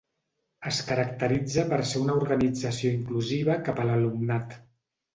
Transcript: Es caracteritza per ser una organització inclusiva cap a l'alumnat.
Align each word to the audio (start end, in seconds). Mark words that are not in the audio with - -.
Es 0.71 0.79
caracteritza 0.87 1.67
per 1.75 1.79
ser 1.91 2.03
una 2.07 2.17
organització 2.23 2.97
inclusiva 2.97 3.63
cap 3.71 3.87
a 3.87 3.89
l'alumnat. 3.93 4.61